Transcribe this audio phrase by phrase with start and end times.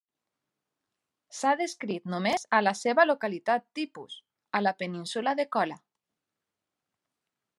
[1.39, 4.17] S'ha descrit només a la seva localitat tipus,
[4.61, 5.81] a la Península de Kola.